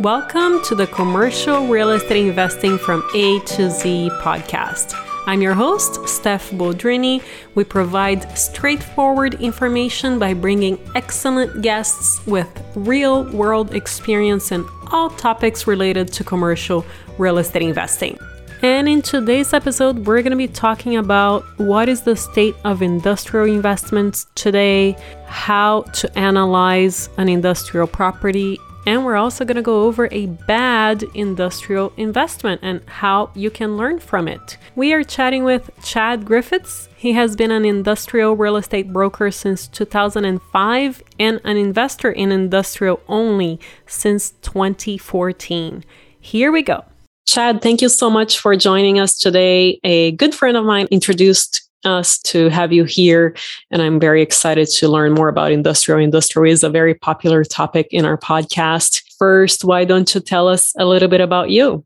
[0.00, 4.92] Welcome to the Commercial Real Estate Investing from A to Z podcast.
[5.26, 7.22] I'm your host, Steph Boldrini.
[7.54, 15.66] We provide straightforward information by bringing excellent guests with real world experience in all topics
[15.66, 16.84] related to commercial
[17.16, 18.18] real estate investing.
[18.62, 22.82] And in today's episode, we're going to be talking about what is the state of
[22.82, 24.94] industrial investments today,
[25.26, 31.02] how to analyze an industrial property, and we're also going to go over a bad
[31.14, 34.56] industrial investment and how you can learn from it.
[34.76, 36.88] We are chatting with Chad Griffiths.
[36.96, 43.00] He has been an industrial real estate broker since 2005 and an investor in industrial
[43.08, 45.84] only since 2014.
[46.20, 46.84] Here we go.
[47.26, 49.80] Chad, thank you so much for joining us today.
[49.82, 53.36] A good friend of mine introduced us to have you here,
[53.70, 56.00] and I'm very excited to learn more about industrial.
[56.00, 59.02] Industrial is a very popular topic in our podcast.
[59.18, 61.84] First, why don't you tell us a little bit about you?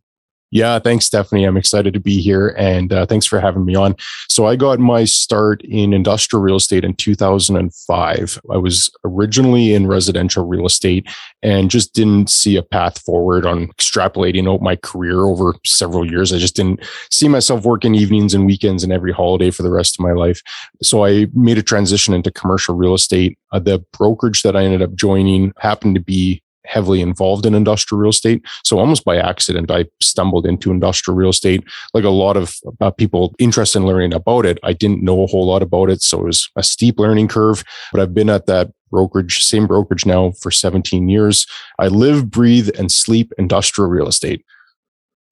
[0.53, 1.45] Yeah, thanks, Stephanie.
[1.45, 3.95] I'm excited to be here and uh, thanks for having me on.
[4.29, 8.41] So, I got my start in industrial real estate in 2005.
[8.51, 11.07] I was originally in residential real estate
[11.43, 16.33] and just didn't see a path forward on extrapolating out my career over several years.
[16.33, 16.81] I just didn't
[17.13, 20.43] see myself working evenings and weekends and every holiday for the rest of my life.
[20.83, 23.39] So, I made a transition into commercial real estate.
[23.53, 28.01] Uh, the brokerage that I ended up joining happened to be heavily involved in industrial
[28.01, 28.45] real estate.
[28.65, 31.65] So almost by accident, I stumbled into industrial real estate.
[31.95, 35.27] Like a lot of uh, people interested in learning about it, I didn't know a
[35.27, 36.03] whole lot about it.
[36.03, 40.05] So it was a steep learning curve, but I've been at that brokerage, same brokerage
[40.05, 41.47] now for 17 years.
[41.79, 44.45] I live, breathe, and sleep industrial real estate.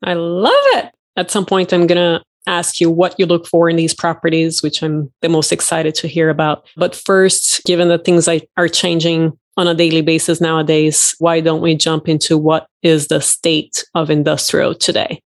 [0.03, 0.93] I love it.
[1.17, 4.63] At some point, I'm going to ask you what you look for in these properties,
[4.63, 6.67] which I'm the most excited to hear about.
[6.77, 11.75] But first, given that things are changing on a daily basis nowadays, why don't we
[11.75, 15.21] jump into what is the state of industrial today?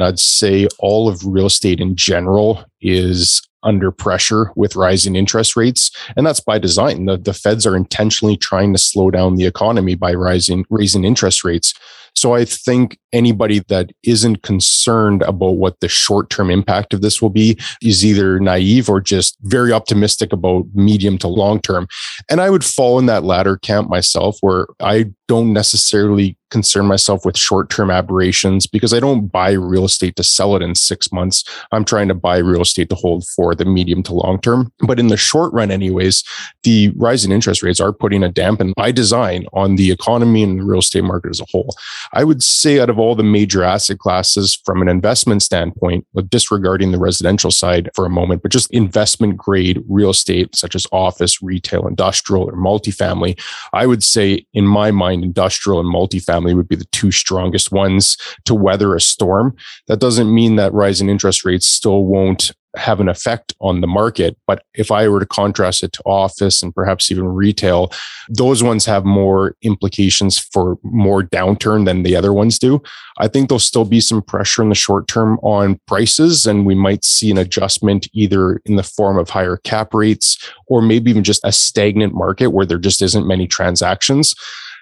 [0.00, 5.90] I'd say all of real estate in general is under pressure with rising interest rates.
[6.16, 7.06] And that's by design.
[7.06, 11.42] The, the feds are intentionally trying to slow down the economy by rising, raising interest
[11.44, 11.74] rates.
[12.16, 17.20] So I think anybody that isn't concerned about what the short term impact of this
[17.20, 21.88] will be is either naive or just very optimistic about medium to long term.
[22.30, 27.24] And I would fall in that latter camp myself, where I don't necessarily concern myself
[27.24, 31.10] with short term aberrations because I don't buy real estate to sell it in six
[31.10, 31.42] months.
[31.72, 34.72] I'm trying to buy real estate to hold for the medium to long term.
[34.80, 36.24] But in the short run, anyways,
[36.64, 40.64] the rising interest rates are putting a dampen by design on the economy and the
[40.64, 41.74] real estate market as a whole.
[42.12, 46.90] I would say out of all the major asset classes from an investment standpoint, disregarding
[46.90, 51.42] the residential side for a moment, but just investment grade real estate such as office,
[51.42, 53.38] retail, industrial, or multifamily,
[53.72, 58.16] I would say in my mind, industrial and multifamily would be the two strongest ones
[58.46, 59.54] to weather a storm.
[59.86, 64.36] That doesn't mean that rising interest rates still won't have an effect on the market.
[64.46, 67.92] But if I were to contrast it to office and perhaps even retail,
[68.28, 72.82] those ones have more implications for more downturn than the other ones do.
[73.18, 76.74] I think there'll still be some pressure in the short term on prices, and we
[76.74, 81.24] might see an adjustment either in the form of higher cap rates or maybe even
[81.24, 84.34] just a stagnant market where there just isn't many transactions.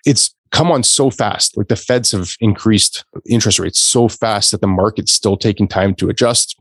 [0.05, 1.57] It's come on so fast.
[1.57, 5.95] Like the feds have increased interest rates so fast that the market's still taking time
[5.97, 6.57] to adjust.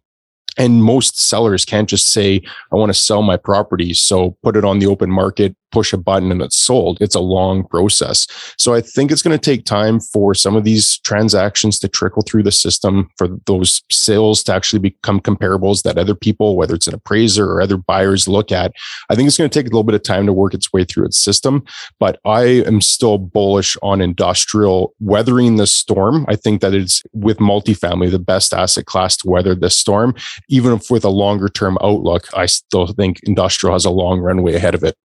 [0.58, 2.42] And most sellers can't just say,
[2.72, 3.94] I want to sell my property.
[3.94, 6.98] So put it on the open market, push a button and it's sold.
[7.02, 8.28] It's a long process.
[8.58, 12.24] So I think it's going to take time for some of these transactions to trickle
[12.24, 16.88] through the system for those sales to actually become comparables that other people, whether it's
[16.88, 18.74] an appraiser or other buyers look at.
[19.10, 20.84] I think it's going to take a little bit of time to work its way
[20.84, 21.64] through its system,
[22.00, 26.26] but I am still bullish on industrial weathering the storm.
[26.28, 30.16] I think that it's with multifamily, the best asset class to weather the storm.
[30.50, 34.56] Even if with a longer term outlook, I still think industrial has a long runway
[34.56, 34.96] ahead of it.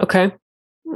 [0.00, 0.32] Okay.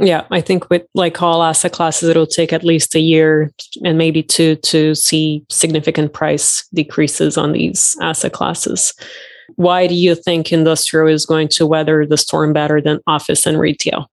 [0.00, 3.53] Yeah, I think with like all asset classes, it'll take at least a year
[3.84, 8.93] and maybe two to see significant price decreases on these asset classes.
[9.56, 13.61] Why do you think industrial is going to weather the storm better than office and
[13.61, 14.11] retail?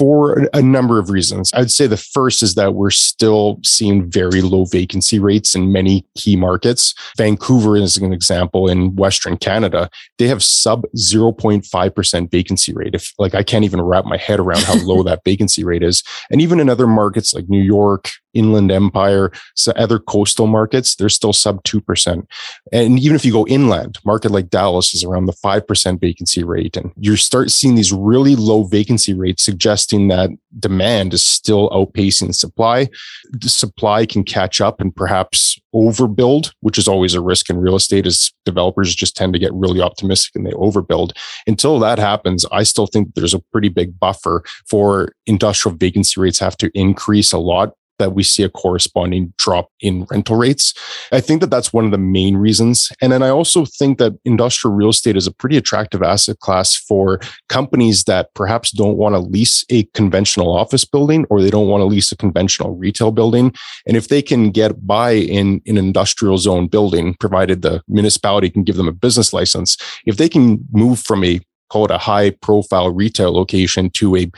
[0.00, 1.52] For a number of reasons.
[1.52, 6.06] I'd say the first is that we're still seeing very low vacancy rates in many
[6.16, 6.94] key markets.
[7.18, 9.90] Vancouver is an example in Western Canada.
[10.16, 12.94] They have sub 0.5% vacancy rate.
[12.94, 16.02] If like I can't even wrap my head around how low that vacancy rate is.
[16.30, 21.08] And even in other markets like New York, Inland Empire, so other coastal markets, they're
[21.08, 22.26] still sub 2%.
[22.72, 26.76] And even if you go inland, market like Dallas is around the 5% vacancy rate.
[26.76, 32.34] And you start seeing these really low vacancy rates suggesting that demand is still outpacing
[32.34, 32.88] supply.
[33.30, 37.76] The supply can catch up and perhaps overbuild, which is always a risk in real
[37.76, 41.12] estate as developers just tend to get really optimistic and they overbuild.
[41.46, 46.38] Until that happens, I still think there's a pretty big buffer for industrial vacancy rates
[46.38, 50.74] have to increase a lot that we see a corresponding drop in rental rates.
[51.12, 52.90] I think that that's one of the main reasons.
[53.00, 56.74] And then I also think that industrial real estate is a pretty attractive asset class
[56.74, 61.68] for companies that perhaps don't want to lease a conventional office building or they don't
[61.68, 63.54] want to lease a conventional retail building.
[63.86, 68.64] And if they can get by in, an industrial zone building, provided the municipality can
[68.64, 69.76] give them a business license,
[70.06, 74.30] if they can move from a call it a high profile retail location to a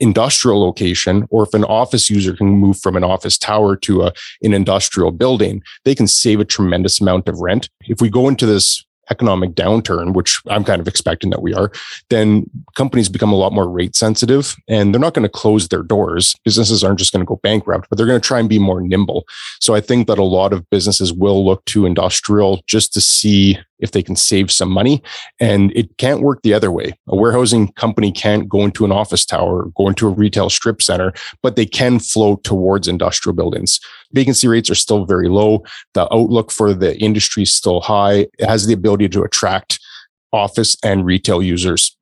[0.00, 4.12] industrial location or if an office user can move from an office tower to a,
[4.42, 7.68] an industrial building, they can save a tremendous amount of rent.
[7.82, 11.70] If we go into this economic downturn, which I'm kind of expecting that we are,
[12.10, 15.82] then companies become a lot more rate sensitive and they're not going to close their
[15.82, 16.36] doors.
[16.44, 18.80] Businesses aren't just going to go bankrupt, but they're going to try and be more
[18.80, 19.24] nimble.
[19.60, 23.58] So I think that a lot of businesses will look to industrial just to see
[23.78, 25.02] if they can save some money.
[25.40, 26.98] And it can't work the other way.
[27.08, 31.12] A warehousing company can't go into an office tower, go into a retail strip center,
[31.42, 33.80] but they can flow towards industrial buildings.
[34.12, 35.64] Vacancy rates are still very low.
[35.94, 38.26] The outlook for the industry is still high.
[38.38, 39.78] It has the ability to attract
[40.32, 41.96] office and retail users.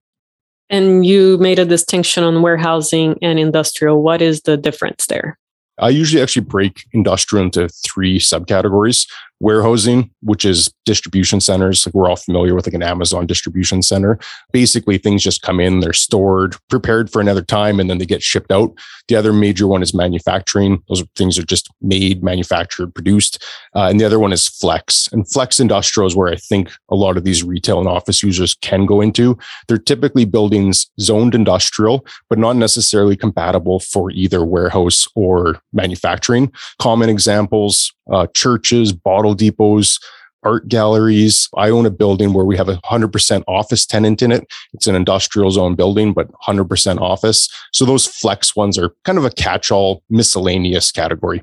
[0.68, 4.02] And you made a distinction on warehousing and industrial.
[4.02, 5.38] What is the difference there?
[5.78, 9.06] I usually actually break industrial into three subcategories
[9.40, 11.86] warehousing, which is distribution centers.
[11.86, 14.18] Like we're all familiar with like an Amazon distribution center.
[14.52, 18.22] Basically, things just come in, they're stored, prepared for another time, and then they get
[18.22, 18.72] shipped out.
[19.08, 20.82] The other major one is manufacturing.
[20.88, 23.44] Those things are just made, manufactured, produced.
[23.74, 25.08] Uh, and the other one is flex.
[25.12, 28.54] And flex industrial is where I think a lot of these retail and office users
[28.62, 29.38] can go into.
[29.68, 36.52] They're typically buildings zoned industrial, but not necessarily compatible for either warehouse or manufacturing.
[36.78, 39.98] Common examples uh, churches, bottle depots,
[40.42, 41.48] art galleries.
[41.56, 44.46] I own a building where we have a 100% office tenant in it.
[44.72, 47.48] It's an industrial zone building, but 100% office.
[47.72, 51.42] So those flex ones are kind of a catch all miscellaneous category.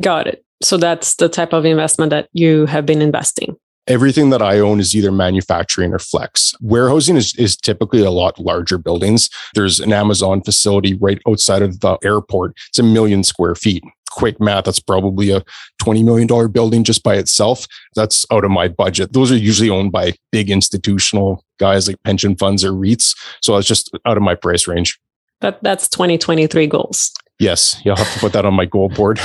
[0.00, 0.44] Got it.
[0.62, 3.56] So that's the type of investment that you have been investing.
[3.86, 6.54] Everything that I own is either manufacturing or flex.
[6.60, 9.28] Warehousing is, is typically a lot larger buildings.
[9.54, 12.56] There's an Amazon facility right outside of the airport.
[12.68, 15.42] It's a million square feet quick math, that's probably a
[15.82, 17.66] $20 million building just by itself.
[17.94, 19.12] That's out of my budget.
[19.12, 23.16] Those are usually owned by big institutional guys like pension funds or REITs.
[23.40, 24.98] So it's just out of my price range.
[25.40, 27.12] That, that's 2023 goals.
[27.40, 29.18] Yes, you'll have to put that on my goal board.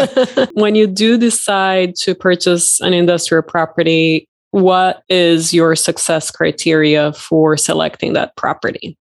[0.54, 7.58] when you do decide to purchase an industrial property, what is your success criteria for
[7.58, 8.96] selecting that property?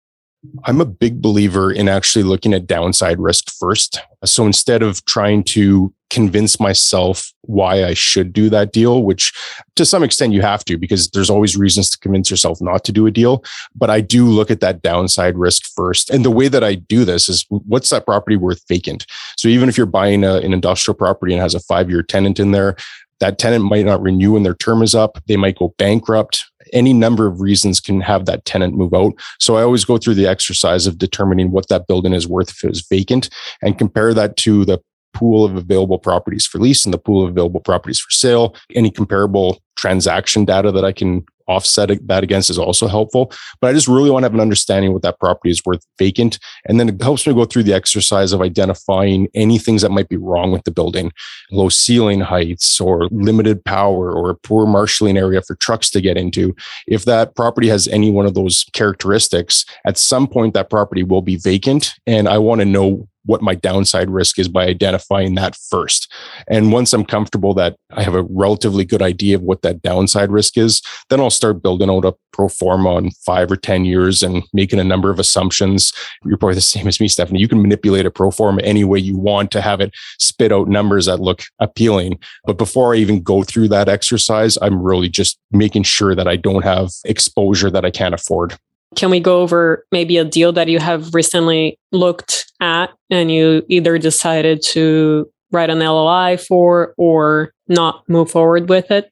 [0.64, 4.00] I'm a big believer in actually looking at downside risk first.
[4.24, 9.32] So instead of trying to convince myself why I should do that deal, which
[9.74, 12.92] to some extent you have to because there's always reasons to convince yourself not to
[12.92, 13.42] do a deal.
[13.74, 16.10] But I do look at that downside risk first.
[16.10, 19.06] And the way that I do this is what's that property worth vacant?
[19.36, 22.38] So even if you're buying a, an industrial property and has a five year tenant
[22.38, 22.76] in there,
[23.18, 25.18] that tenant might not renew when their term is up.
[25.26, 29.12] They might go bankrupt any number of reasons can have that tenant move out.
[29.38, 32.64] So I always go through the exercise of determining what that building is worth if
[32.64, 33.30] it was vacant
[33.62, 34.80] and compare that to the
[35.14, 38.54] pool of available properties for lease and the pool of available properties for sale.
[38.74, 43.32] Any comparable transaction data that I can offset that against is also helpful.
[43.60, 46.38] But I just really want to have an understanding what that property is worth vacant.
[46.66, 50.08] And then it helps me go through the exercise of identifying any things that might
[50.08, 51.12] be wrong with the building,
[51.50, 56.54] low ceiling heights or limited power or poor marshaling area for trucks to get into.
[56.86, 61.22] If that property has any one of those characteristics, at some point that property will
[61.22, 61.94] be vacant.
[62.06, 66.12] And I want to know what my downside risk is by identifying that first.
[66.48, 70.30] And once I'm comfortable that I have a relatively good idea of what that downside
[70.30, 74.22] risk is, then I'll start building out a pro forma on five or 10 years
[74.22, 75.92] and making a number of assumptions.
[76.24, 77.40] You're probably the same as me, Stephanie.
[77.40, 80.68] You can manipulate a pro forma any way you want to have it spit out
[80.68, 82.18] numbers that look appealing.
[82.44, 86.36] But before I even go through that exercise, I'm really just making sure that I
[86.36, 88.56] don't have exposure that I can't afford.
[88.96, 93.62] Can we go over maybe a deal that you have recently looked at and you
[93.68, 99.10] either decided to write an LOI for or not move forward with it?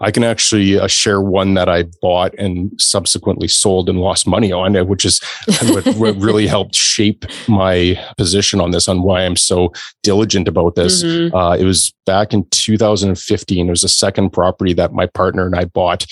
[0.00, 4.52] I can actually uh, share one that I bought and subsequently sold and lost money
[4.52, 5.20] on it, which is
[5.62, 10.74] what, what, really helped shape my position on this, on why I'm so diligent about
[10.74, 11.02] this.
[11.02, 11.34] Mm-hmm.
[11.34, 13.66] Uh, it was back in 2015.
[13.66, 16.06] It was a second property that my partner and I bought.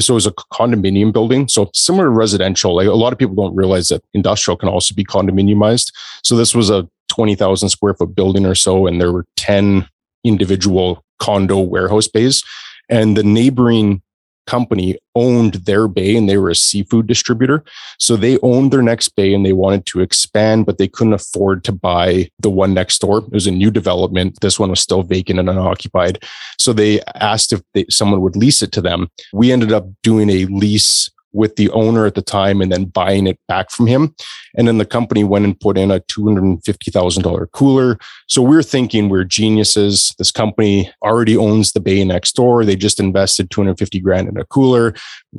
[0.00, 1.48] So it was a condominium building.
[1.48, 4.94] So similar to residential, like a lot of people don't realize that industrial can also
[4.94, 5.92] be condominiumized.
[6.22, 9.88] So this was a 20,000 square foot building or so, and there were 10
[10.24, 12.44] individual condo warehouse bays
[12.88, 14.02] and the neighboring
[14.48, 17.62] company owned their bay and they were a seafood distributor.
[17.98, 21.64] So they owned their next bay and they wanted to expand, but they couldn't afford
[21.64, 23.18] to buy the one next door.
[23.18, 24.38] It was a new development.
[24.40, 26.24] This one was still vacant and unoccupied.
[26.58, 29.08] So they asked if they, someone would lease it to them.
[29.34, 33.28] We ended up doing a lease with the owner at the time and then buying
[33.28, 34.12] it back from him.
[34.56, 37.96] And then the company went and put in a $250,000 cooler.
[38.26, 40.14] So we're thinking we're geniuses.
[40.18, 42.64] This company already owns the bay next door.
[42.64, 44.94] They just invested 250 grand in a cooler.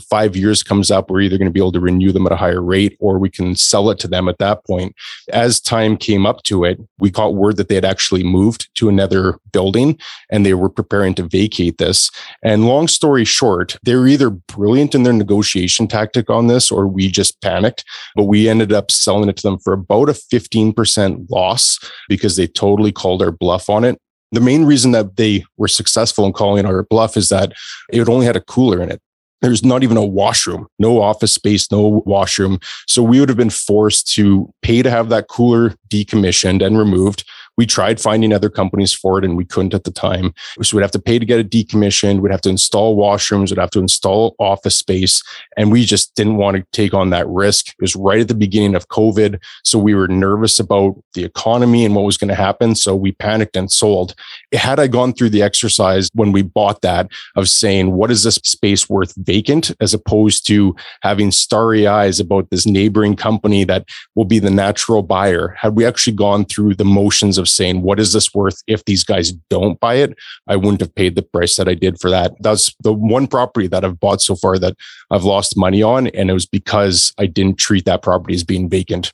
[0.10, 2.38] Five years comes up, we're either going to be able to renew them at a
[2.38, 4.96] higher rate or we can sell it to them at that point.
[5.34, 8.88] As time came up to it, we got word that they had actually moved to
[8.88, 12.10] another building and they were preparing to vacate this.
[12.41, 16.88] And long story short, they were either brilliant in their negotiation tactic on this or
[16.88, 17.84] we just panicked.
[18.15, 22.48] But we ended up selling it to them for about a 15% loss because they
[22.48, 24.00] totally called our bluff on it.
[24.31, 27.53] The main reason that they were successful in calling our bluff is that
[27.91, 29.01] it only had a cooler in it.
[29.41, 32.60] There's not even a washroom, no office space, no washroom.
[32.88, 37.24] So we would have been forced to pay to have that cooler decommissioned and removed
[37.59, 40.33] we tried finding other companies for it and we couldn't at the time.
[40.61, 42.21] So we'd have to pay to get it decommissioned.
[42.21, 43.49] We'd have to install washrooms.
[43.49, 45.21] We'd have to install office space.
[45.57, 47.67] And we just didn't want to take on that risk.
[47.67, 49.43] It was right at the beginning of COVID.
[49.65, 52.75] So we were nervous about the economy and what was going to happen.
[52.75, 54.15] So we panicked and sold.
[54.53, 58.35] Had I gone through the exercise when we bought that of saying, what is this
[58.35, 63.83] space worth vacant as opposed to having starry eyes about this neighboring company that
[64.15, 65.57] will be the natural buyer?
[65.59, 69.03] Had we actually gone through the motions of saying, what is this worth if these
[69.03, 70.18] guys don't buy it?
[70.48, 72.34] I wouldn't have paid the price that I did for that.
[72.39, 74.75] That's the one property that I've bought so far that
[75.12, 76.08] I've lost money on.
[76.08, 79.12] And it was because I didn't treat that property as being vacant.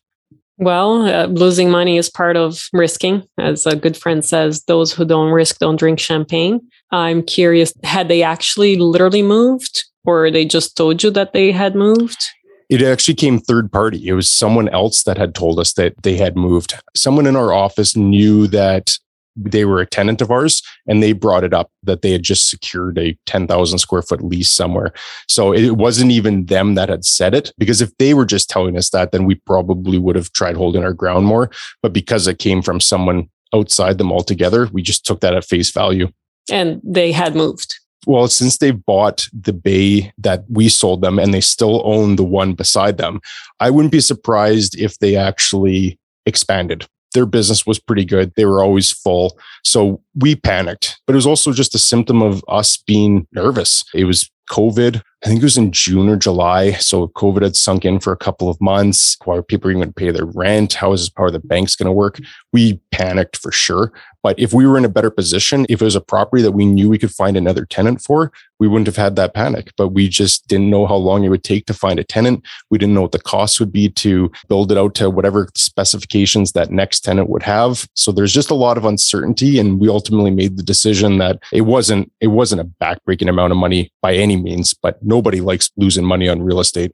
[0.57, 3.27] Well, uh, losing money is part of risking.
[3.37, 6.61] As a good friend says, those who don't risk don't drink champagne.
[6.91, 11.75] I'm curious, had they actually literally moved or they just told you that they had
[11.75, 12.23] moved?
[12.69, 14.07] It actually came third party.
[14.07, 16.73] It was someone else that had told us that they had moved.
[16.95, 18.97] Someone in our office knew that
[19.35, 22.49] they were a tenant of ours and they brought it up that they had just
[22.49, 24.93] secured a 10,000 square foot lease somewhere.
[25.27, 28.77] So it wasn't even them that had said it because if they were just telling
[28.77, 31.51] us that, then we probably would have tried holding our ground more.
[31.81, 35.71] But because it came from someone outside them altogether, we just took that at face
[35.71, 36.11] value.
[36.49, 41.33] And they had moved well, since they bought the bay that we sold them and
[41.33, 43.21] they still own the one beside them,
[43.59, 46.87] I wouldn't be surprised if they actually expanded.
[47.13, 48.33] Their business was pretty good.
[48.35, 49.39] They were always full.
[49.63, 53.85] So we panicked, but it was also just a symptom of us being nervous.
[53.93, 55.01] It was COVID.
[55.23, 56.73] I think it was in June or July.
[56.73, 59.17] So COVID had sunk in for a couple of months.
[59.25, 60.73] How are people even going to pay their rent?
[60.73, 62.19] How is this, how of the banks going to work?
[62.53, 63.91] We panicked for sure.
[64.21, 66.65] But if we were in a better position, if it was a property that we
[66.65, 69.71] knew we could find another tenant for, we wouldn't have had that panic.
[69.77, 72.43] But we just didn't know how long it would take to find a tenant.
[72.71, 76.53] We didn't know what the cost would be to build it out to whatever specifications
[76.53, 77.87] that next tenant would have.
[77.95, 79.59] So there's just a lot of uncertainty.
[79.59, 83.57] And we ultimately made the decision that it wasn't, it wasn't a backbreaking amount of
[83.57, 86.93] money by any means, but nobody likes losing money on real estate.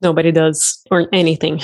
[0.00, 1.60] Nobody does, or anything.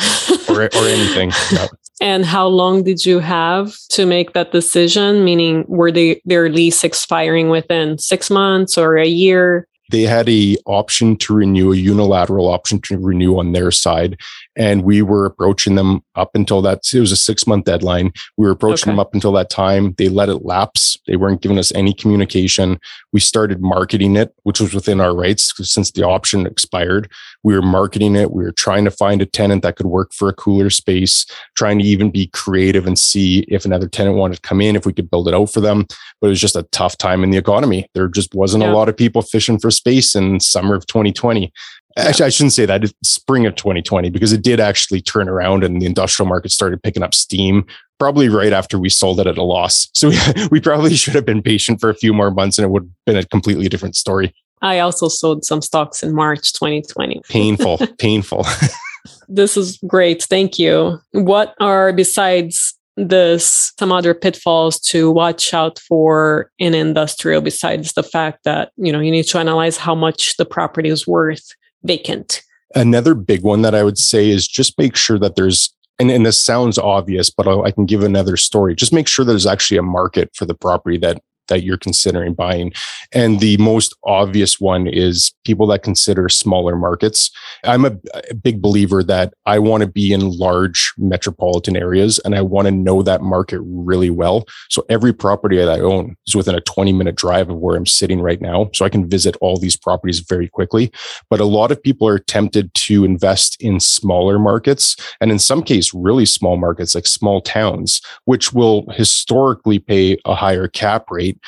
[0.49, 1.33] or, or anything.
[1.53, 1.67] Yeah.
[2.01, 5.25] And how long did you have to make that decision?
[5.25, 9.67] Meaning, were they their lease expiring within six months or a year?
[9.91, 14.19] They had a option to renew, a unilateral option to renew on their side,
[14.61, 16.81] and we were approaching them up until that.
[16.93, 18.13] It was a six month deadline.
[18.37, 18.93] We were approaching okay.
[18.93, 19.95] them up until that time.
[19.97, 20.99] They let it lapse.
[21.07, 22.79] They weren't giving us any communication.
[23.11, 27.11] We started marketing it, which was within our rights since the option expired.
[27.43, 28.33] We were marketing it.
[28.33, 31.25] We were trying to find a tenant that could work for a cooler space,
[31.57, 34.85] trying to even be creative and see if another tenant wanted to come in, if
[34.85, 35.87] we could build it out for them.
[36.21, 37.89] But it was just a tough time in the economy.
[37.95, 38.73] There just wasn't yeah.
[38.73, 41.51] a lot of people fishing for space in summer of 2020.
[41.97, 42.85] Actually, I shouldn't say that.
[42.85, 46.83] It's spring of 2020 because it did actually turn around and the industrial market started
[46.83, 47.67] picking up steam
[47.99, 49.89] probably right after we sold it at a loss.
[49.95, 50.19] So we,
[50.51, 53.05] we probably should have been patient for a few more months and it would have
[53.07, 54.35] been a completely different story.
[54.63, 57.23] I also sold some stocks in March 2020.
[57.29, 58.47] Painful, painful.
[59.29, 60.23] this is great.
[60.23, 60.99] Thank you.
[61.13, 68.03] What are, besides this some other pitfalls to watch out for in industrial besides the
[68.03, 72.43] fact that you know you need to analyze how much the property is worth vacant.
[72.75, 76.25] Another big one that i would say is just make sure that there's and, and
[76.25, 78.75] this sounds obvious but i can give another story.
[78.75, 82.73] Just make sure there's actually a market for the property that that you're considering buying.
[83.13, 87.31] And the most obvious one is people that consider smaller markets.
[87.65, 87.93] I'm a,
[88.31, 92.67] a big believer that I want to be in large metropolitan areas and I want
[92.67, 94.47] to know that market really well.
[94.71, 97.87] So every property that I own is within a 20 minute drive of where I'm
[97.87, 98.71] sitting right now.
[98.73, 100.91] So I can visit all these properties very quickly.
[101.29, 105.63] But a lot of people are tempted to invest in smaller markets and in some
[105.63, 111.39] case, really small markets like small towns, which will historically pay a higher cap rate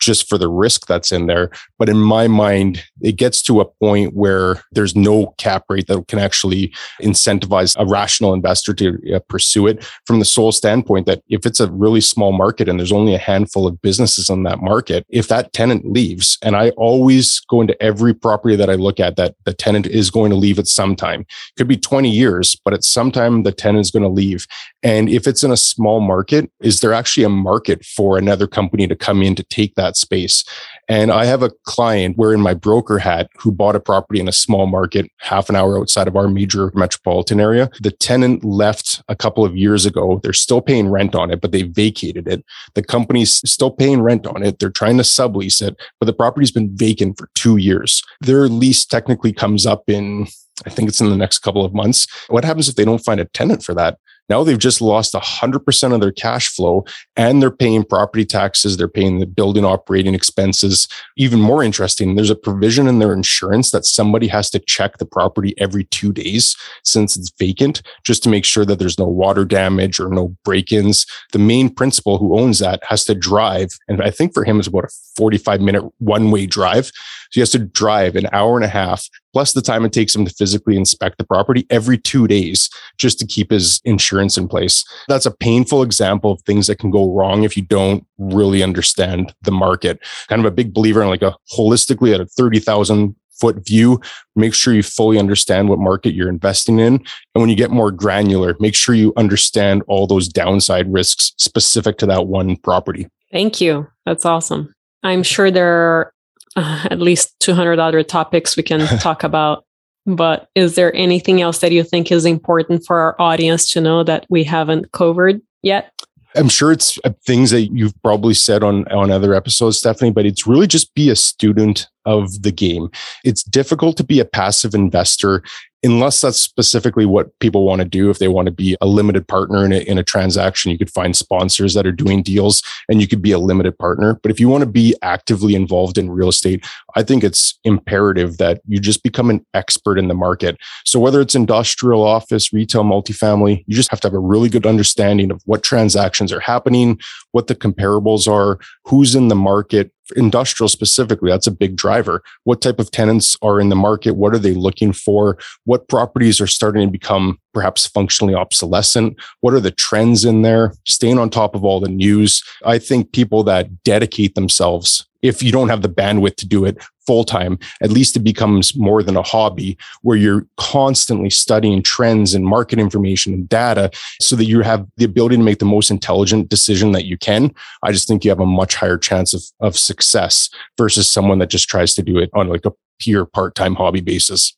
[0.00, 1.50] just for the risk that's in there.
[1.80, 6.06] But in my mind, it gets to a point where there's no cap rate that
[6.08, 11.22] can actually incentivize a rational investor to uh, pursue it from the sole standpoint that
[11.28, 14.60] if it's a really small market and there's only a handful of businesses in that
[14.60, 19.00] market, if that tenant leaves, and I always go into every property that I look
[19.00, 21.24] at that the tenant is going to leave at some time,
[21.56, 24.46] could be 20 years, but at some time the tenant is going to leave.
[24.82, 28.86] And if it's in a small market, is there actually a market for another company
[28.86, 30.44] to come in to take that space?
[30.90, 34.32] And I have a client wearing my broker hat who bought a property in a
[34.32, 37.70] small market half an hour outside of our major metropolitan area.
[37.80, 40.18] The tenant left a couple of years ago.
[40.24, 42.44] They're still paying rent on it, but they vacated it.
[42.74, 44.58] The company's still paying rent on it.
[44.58, 48.02] They're trying to sublease it, but the property's been vacant for two years.
[48.20, 50.26] Their lease technically comes up in
[50.66, 52.06] I think it's in the next couple of months.
[52.28, 53.98] What happens if they don't find a tenant for that?
[54.30, 56.84] Now they've just lost 100% of their cash flow
[57.16, 58.76] and they're paying property taxes.
[58.76, 60.86] They're paying the building operating expenses.
[61.16, 65.04] Even more interesting, there's a provision in their insurance that somebody has to check the
[65.04, 69.44] property every two days since it's vacant, just to make sure that there's no water
[69.44, 71.06] damage or no break ins.
[71.32, 73.70] The main principal who owns that has to drive.
[73.88, 76.86] And I think for him, it's about a 45 minute one way drive.
[76.86, 76.92] So
[77.32, 80.24] he has to drive an hour and a half plus the time it takes him
[80.24, 82.68] to physically inspect the property every two days
[82.98, 84.84] just to keep his insurance in place.
[85.08, 89.34] That's a painful example of things that can go wrong if you don't really understand
[89.42, 90.00] the market.
[90.28, 94.00] Kind of a big believer in like a holistically at a 30,000 foot view.
[94.36, 96.94] Make sure you fully understand what market you're investing in.
[96.94, 101.98] And when you get more granular, make sure you understand all those downside risks specific
[101.98, 103.08] to that one property.
[103.32, 103.88] Thank you.
[104.04, 104.74] That's awesome.
[105.02, 106.12] I'm sure there are
[106.56, 109.64] uh, at least 200 other topics we can talk about.
[110.06, 114.02] But is there anything else that you think is important for our audience to know
[114.04, 115.92] that we haven't covered yet?
[116.36, 120.26] I'm sure it's uh, things that you've probably said on on other episodes, Stephanie, but
[120.26, 122.88] it's really just be a student of the game.
[123.24, 125.42] It's difficult to be a passive investor
[125.82, 128.10] unless that's specifically what people want to do.
[128.10, 130.90] If they want to be a limited partner in a, in a transaction, you could
[130.90, 134.14] find sponsors that are doing deals and you could be a limited partner.
[134.22, 136.66] But if you want to be actively involved in real estate,
[136.96, 140.58] I think it's imperative that you just become an expert in the market.
[140.84, 144.66] So whether it's industrial, office, retail, multifamily, you just have to have a really good
[144.66, 146.98] understanding of what transactions are happening,
[147.32, 152.22] what the comparables are, who's in the market, industrial specifically, that's a big driver.
[152.44, 154.12] What type of tenants are in the market?
[154.12, 155.38] What are they looking for?
[155.64, 159.16] What properties are starting to become perhaps functionally obsolescent?
[159.40, 160.74] What are the trends in there?
[160.86, 162.42] Staying on top of all the news.
[162.64, 166.82] I think people that dedicate themselves if you don't have the bandwidth to do it
[167.06, 172.34] full time, at least it becomes more than a hobby where you're constantly studying trends
[172.34, 175.90] and market information and data so that you have the ability to make the most
[175.90, 177.52] intelligent decision that you can.
[177.82, 181.50] I just think you have a much higher chance of, of success versus someone that
[181.50, 184.56] just tries to do it on like a pure part time hobby basis.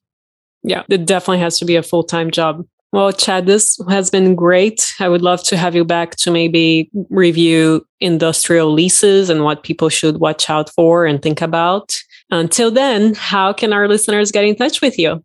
[0.63, 2.67] Yeah, it definitely has to be a full time job.
[2.93, 4.95] Well, Chad, this has been great.
[5.01, 9.89] I would love to have you back to maybe review industrial leases and what people
[9.89, 11.97] should watch out for and think about.
[12.31, 15.25] Until then, how can our listeners get in touch with you?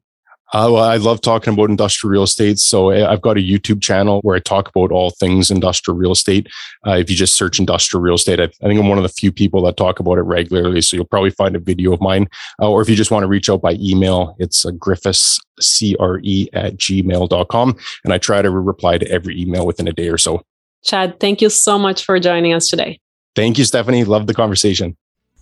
[0.53, 2.57] Uh, well, I love talking about industrial real estate.
[2.57, 6.13] So eh, I've got a YouTube channel where I talk about all things industrial real
[6.13, 6.47] estate.
[6.85, 9.09] Uh, if you just search industrial real estate, I, I, think I'm one of the
[9.09, 10.81] few people that talk about it regularly.
[10.81, 12.27] So you'll probably find a video of mine.
[12.61, 16.47] Uh, or if you just want to reach out by email, it's uh, griffiths, C-R-E
[16.53, 17.77] at gmail.com.
[18.05, 20.43] And I try to reply to every email within a day or so.
[20.83, 22.99] Chad, thank you so much for joining us today.
[23.35, 24.05] Thank you, Stephanie.
[24.05, 24.95] Love the conversation.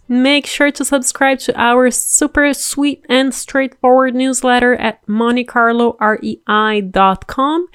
[0.07, 7.67] Make sure to subscribe to our super sweet and straightforward newsletter at montecarlorei.com.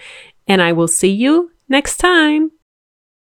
[0.47, 2.53] And I will see you next time.